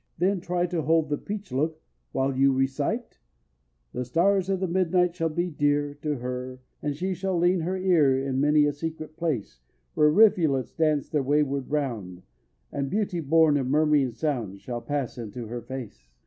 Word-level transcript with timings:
Then 0.17 0.39
try 0.41 0.65
to 0.65 0.81
hold 0.81 1.09
the 1.09 1.17
"Peach" 1.19 1.51
look 1.51 1.79
while 2.11 2.35
you 2.35 2.51
recite: 2.51 3.19
The 3.93 4.03
stars 4.03 4.49
of 4.49 4.67
midnight 4.67 5.13
shall 5.13 5.29
be 5.29 5.51
dear 5.51 5.93
To 6.01 6.15
her; 6.15 6.59
and 6.81 6.95
she 6.95 7.13
shall 7.13 7.37
lean 7.37 7.59
her 7.59 7.77
ear 7.77 8.17
In 8.17 8.41
many 8.41 8.65
a 8.65 8.73
secret 8.73 9.15
place 9.15 9.59
Where 9.93 10.09
rivulets 10.09 10.73
dance 10.73 11.07
their 11.07 11.21
wayward 11.21 11.69
round 11.69 12.23
And 12.71 12.89
beauty 12.89 13.19
born 13.19 13.57
of 13.57 13.67
murmuring 13.67 14.09
sound 14.13 14.57
_Shall 14.59 14.83
pass 14.83 15.19
into 15.19 15.45
her 15.45 15.61
face. 15.61 16.09